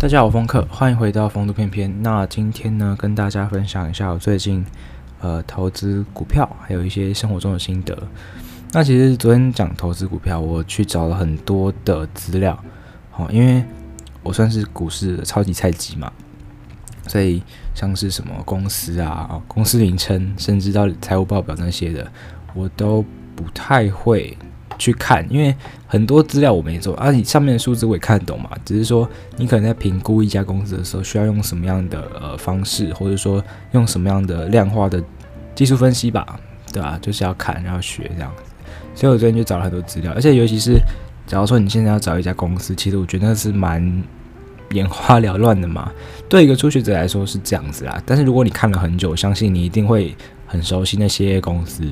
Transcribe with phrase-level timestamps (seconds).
[0.00, 1.94] 大家好，我风客，欢迎回到风度翩翩。
[2.02, 4.64] 那今天呢，跟大家分享一下我最近
[5.20, 7.94] 呃投资股票，还有一些生活中的心得。
[8.72, 12.58] 那其实昨天讲投资股票，我去找了很多的资料，
[13.10, 13.62] 好、因为
[14.22, 16.10] 我算是股市的超级菜鸡嘛，
[17.06, 17.42] 所以
[17.74, 22.10] 像是什么公司啊、公司名称，甚至到财务报表那些的，
[22.54, 23.04] 我都
[23.36, 24.34] 不太会。
[24.80, 25.54] 去看，因为
[25.86, 28.50] 很多资料我没做，而、啊、且上面的数字我也看得懂嘛。
[28.64, 35.00] 只是说你可能在评估一家公司的时候，需要用什么样的呃方式，或者说用什么样的量化的
[35.54, 36.40] 技术分析吧，
[36.72, 36.98] 对吧、啊？
[37.02, 38.42] 就是要看，然后学这样子。
[38.94, 40.80] 所以我最近就找了很多资料，而且尤其是
[41.26, 44.02] 假如说你现在要找一家公司，其实我觉得是蛮
[44.70, 45.92] 眼花缭乱的嘛。
[46.28, 50.16] 对一个初学者来说是这样子啦，但是如果你看了很久，相信你一定会
[50.46, 51.84] 很熟悉那些公司。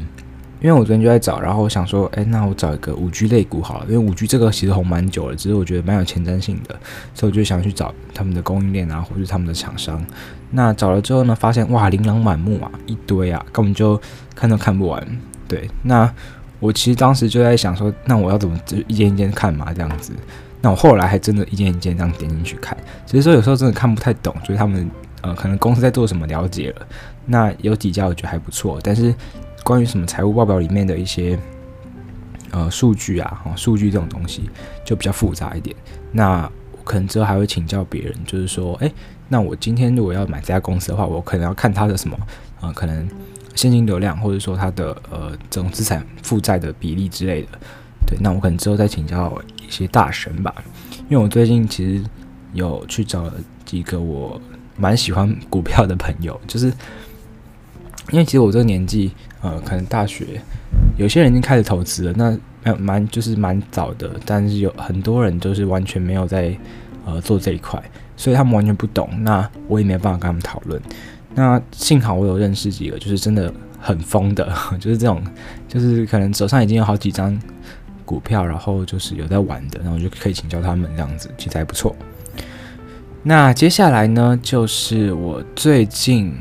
[0.61, 6.75] 因为我昨天就在找，然后我想说，哎，那我找一个五 G 类股好了，因为五 G 这个其实红蛮久了，只是我觉得蛮有前瞻性的，
[7.15, 10.05] 所以我就想去找他们的供应链啊，或者他们的厂商。
[10.51, 14.01] 那找了之后呢，发现哇，琳琅满目啊，一堆啊，根本就
[14.35, 15.07] 看都看不完。
[15.47, 16.13] 对，那
[16.59, 20.13] 我其实当时就在想说，那我要怎么就一间一间看嘛，这样子。
[20.61, 26.87] 那我后来还真的一件一件这样点进去看，只是说有时候真的看不太懂，就是他们呃，可能公司在做什么了解了。
[27.27, 29.15] 那有几家我觉得还不错，但是。
[29.65, 31.39] 关于什么财务报表里面的一些
[32.51, 34.49] 呃数据啊，哦，数据这种东西
[34.85, 35.75] 就比较复杂一点。
[36.13, 38.91] 那我可能之后还会请教别人，就是说，哎，
[39.29, 42.19] 那我今天如果要买这家公司的话，我可能要看它的什么
[42.61, 43.09] 啊，可能
[43.55, 47.49] 现金流量，或者说它的呃这种资产负债的比例之类的。
[48.07, 49.37] 对，那我可能之后再请教
[49.67, 50.55] 一些大神吧。
[51.11, 52.05] 因为我最近其实
[52.55, 53.31] 有去找
[53.67, 54.41] 几个我
[54.77, 56.73] 蛮喜欢股票的朋友，就是
[58.11, 59.11] 因为其实我这个年纪。
[59.41, 60.43] 呃，可能大学
[60.97, 66.53] 有些人已经开始投资了，那蛮蛮就是蛮早的，但是有很多人就是完全没有在
[67.07, 67.81] 呃做这一块，
[68.17, 70.83] 所以他们完全不懂，那我也没办法跟他们讨论。
[71.37, 75.23] 那幸好我有认识几个，就是真的很疯的， 就是这种，
[75.69, 77.41] 就是可能手上已经有好几张
[78.05, 81.95] 股票，然后就是有在玩的，然后就可以请教他们这样子，其实还不错。
[83.23, 86.35] 那接下来呢，就是我最近。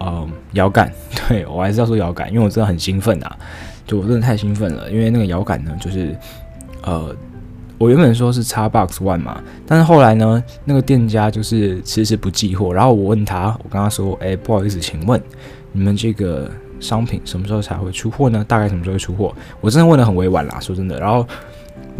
[0.00, 0.90] 嗯，摇杆，
[1.28, 3.36] 对，我还是要说摇杆，因为我真的很兴奋啊！
[3.86, 6.16] 就我真的太兴奋了，因为那个摇杆呢，就是
[6.82, 7.14] 呃，
[7.76, 15.20] 我原本说是 Xbox One 嘛，但是后来呢，那个店家就是迟迟不寄货，然后我问他，我跟他说，哎，不好意思，请问
[15.72, 18.44] 你们这个商品什么时候才会出货呢？
[18.48, 19.34] 大概什么时候会出货？
[19.60, 21.26] 我真的问得很委婉啦，说真的，然后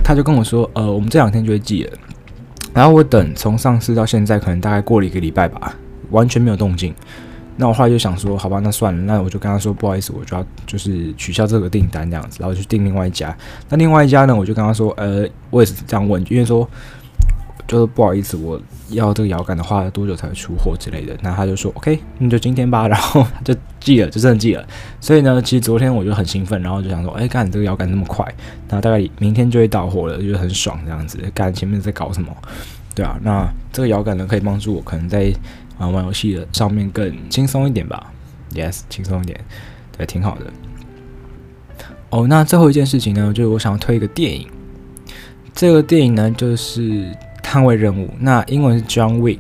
[0.03, 1.93] 他就跟我说，呃，我们这两天就会寄了，
[2.72, 5.77] 然后我等从上市到现在，可能大概过了一个礼拜吧，
[6.10, 6.94] 完全没有动静。
[7.60, 13.37] 那我后来就想说，好吧，那算了，那我就跟他说，不好意思，我就要就是取消这个订单这样子，然后去订另外一家。
[13.69, 16.66] 那另外一家呢，我就跟他说，呃，我也是这样问，因为说
[17.69, 21.15] 就是不好意思，我要这个摇杆的话，多久才会出货之类的。
[21.21, 24.66] 那他就说，OK，那就今天吧，然后就寄了，就真的寄了。
[24.98, 28.25] 所以呢，其实昨天我就很兴奋，然后就想说，哎，干，你这个摇杆那么快，
[28.71, 31.19] 那大概明天就会到货了，就很爽这样子。
[31.34, 32.34] 干，前面在搞什么？
[32.94, 35.31] 对啊，那这个摇杆呢，可以帮助我可能在。
[35.81, 38.13] 啊，玩游戏的上面更轻松一点吧
[38.55, 39.41] ？Yes，轻松一点，
[39.97, 40.53] 对，挺好的。
[42.11, 44.47] 哦，那最后一件事情呢，就是我想要推一个电影。
[45.55, 46.83] 这个电影呢，就是
[47.43, 49.39] 《捍卫任务》，那英文是 John Wick。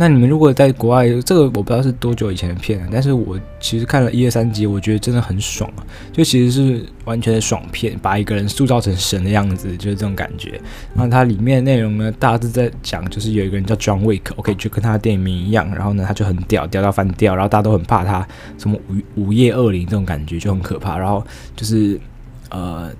[0.00, 10.58] 那你们如果在国外，这个我不知道是多久以前的片，但是我其实看了一二三集，我觉得真的很爽啊，就其实是完全的爽片，把一个人塑造成神的样子，就是这种感觉。
[10.94, 20.96] 然后它里面的内容呢，大致在讲，就是有一个人叫 John Wick，OK，就跟他的电影名一样，然后呢，他就很屌，屌到翻掉，然后大家都很怕他，什么午午夜恶灵这种感觉就很可怕。
[20.96, 21.22] 然后
[21.54, 22.00] 就是
[22.48, 22.90] 呃，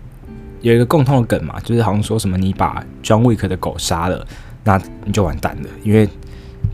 [0.61, 4.27] 有一个共通的梗嘛，就是好像说什么你把 John Wick 的狗杀了，
[4.65, 6.07] 那你就完蛋了，因为。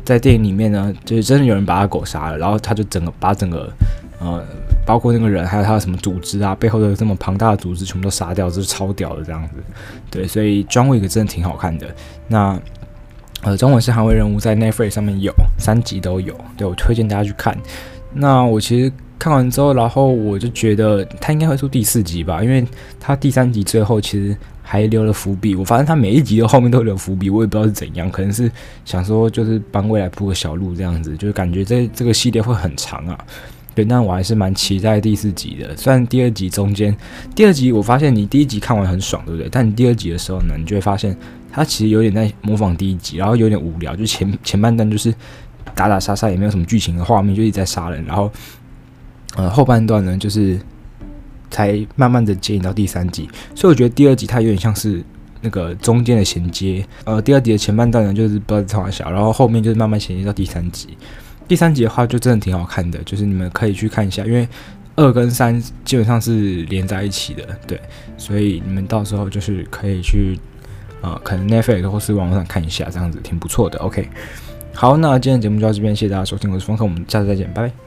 [0.07, 3.71] 在电影里面呢，就是真的有人把他狗杀了，然后他就整个把整个，
[4.21, 4.43] 呃，
[4.87, 9.57] 包括那个人还有他的什么组织啊，背后的这么庞大的组织全部都杀掉，这是超屌的这样子。
[10.09, 11.87] 对，所以《John Wick》真的挺好看的。
[12.29, 12.57] 那
[13.43, 17.59] 呃，中文是《捍卫任务》在 Netflix 上面有三集都有，对，我推荐大家去看。
[18.15, 22.67] 那我其实看完之后，然后我就觉得他应该会出第四集吧，因为
[23.01, 24.37] 他第三集最后其实。
[24.69, 28.51] 还留了伏笔，我发现他每一集的后面都留伏笔，我也不知道是怎样，可能是
[28.85, 33.17] 想说就是帮未来铺个小路这样子，就是感觉这这个系列会很长啊。
[33.77, 35.77] 对，但我还是蛮期待第四集的。
[35.77, 36.93] 虽然第二集中间，
[37.33, 39.49] 第二集我发现你第一集看完很爽，对不对？
[39.49, 41.17] 但你第二集的时候呢，你就会发现
[41.53, 45.15] 他其实有点在模仿第一集，然后有点无聊，就前前半段就是
[45.77, 48.29] 打打杀杀，也没有什么剧情的画面，就一直在杀人，然后
[49.37, 50.59] 呃后半段呢就是。
[51.49, 55.03] 才慢慢的接引到第三集，所以我觉得第二集它有点像是
[55.41, 56.85] 那个中间的衔接。
[57.05, 60.99] 呃，第二集的前半段呢，就是不知道在从小，然后后面就是慢慢衔接到第三集。
[61.47, 64.47] 第三集的话，就真的挺好看的，就是你们可以去看一下，因为
[64.97, 67.81] 二跟三基本上是连在一起的，对，
[68.19, 70.39] 所以你们到时候就是可以去，
[71.01, 73.79] 呃，可能 Netflix 或是网络上看一下，这样子挺不错的。
[73.79, 74.07] OK，
[74.75, 77.86] 好，那今天节目就到这边，谢谢大家收听，我是峰克，我们下次再见，拜拜。